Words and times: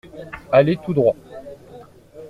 Allez 0.51 0.77
tout 0.83 0.95
droit. 0.95 1.15